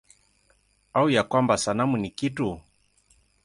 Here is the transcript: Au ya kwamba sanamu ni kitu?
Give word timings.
Au 0.93 1.09
ya 1.09 1.23
kwamba 1.23 1.57
sanamu 1.57 1.97
ni 1.97 2.09
kitu? 2.09 2.61